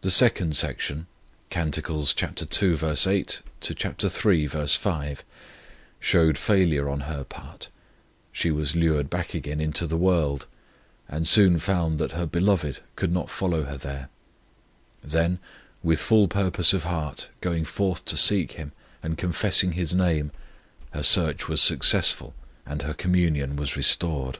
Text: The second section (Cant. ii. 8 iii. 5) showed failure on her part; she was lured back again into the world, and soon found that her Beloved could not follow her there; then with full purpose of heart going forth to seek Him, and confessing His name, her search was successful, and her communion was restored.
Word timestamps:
The 0.00 0.10
second 0.10 0.56
section 0.56 1.06
(Cant. 1.50 1.78
ii. 1.78 1.84
8 1.84 2.44
iii. 2.64 4.48
5) 4.74 5.24
showed 6.00 6.36
failure 6.36 6.88
on 6.88 7.00
her 7.02 7.22
part; 7.22 7.68
she 8.32 8.50
was 8.50 8.74
lured 8.74 9.08
back 9.08 9.34
again 9.34 9.60
into 9.60 9.86
the 9.86 9.96
world, 9.96 10.46
and 11.08 11.28
soon 11.28 11.60
found 11.60 12.00
that 12.00 12.10
her 12.10 12.26
Beloved 12.26 12.80
could 12.96 13.12
not 13.12 13.30
follow 13.30 13.62
her 13.66 13.76
there; 13.76 14.08
then 15.04 15.38
with 15.80 16.00
full 16.00 16.26
purpose 16.26 16.72
of 16.72 16.82
heart 16.82 17.28
going 17.40 17.64
forth 17.64 18.04
to 18.06 18.16
seek 18.16 18.50
Him, 18.54 18.72
and 19.00 19.16
confessing 19.16 19.74
His 19.74 19.94
name, 19.94 20.32
her 20.90 21.04
search 21.04 21.46
was 21.46 21.62
successful, 21.62 22.34
and 22.66 22.82
her 22.82 22.94
communion 22.94 23.54
was 23.54 23.76
restored. 23.76 24.38